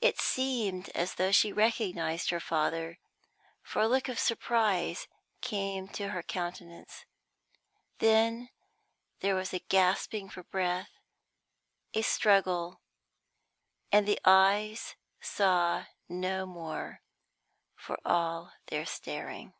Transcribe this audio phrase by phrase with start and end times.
[0.00, 3.00] It seemed as though she recognised her father,
[3.60, 5.08] for a look of surprise
[5.40, 7.04] came to her countenance.
[7.98, 8.50] Then
[9.18, 10.90] there was a gasping for breath,
[11.92, 12.82] a struggle,
[13.90, 17.02] and the eyes saw no more,
[17.74, 19.54] for all their staring.